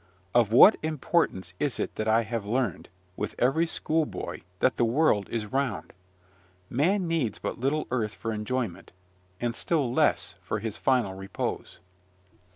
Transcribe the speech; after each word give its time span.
Of 0.33 0.51
what 0.51 0.77
importance 0.81 1.53
is 1.59 1.79
it 1.79 1.93
that 1.93 2.07
I 2.07 2.23
have 2.23 2.43
learned, 2.43 2.89
with 3.15 3.35
every 3.37 3.67
schoolboy, 3.67 4.41
that 4.57 4.77
the 4.77 4.83
world 4.83 5.29
is 5.29 5.45
round? 5.45 5.93
Man 6.71 7.07
needs 7.07 7.37
but 7.37 7.59
little 7.59 7.85
earth 7.91 8.15
for 8.15 8.33
enjoyment, 8.33 8.93
and 9.39 9.55
still 9.55 9.93
less 9.93 10.33
for 10.41 10.57
his 10.57 10.75
final 10.75 11.13
repose. 11.13 11.77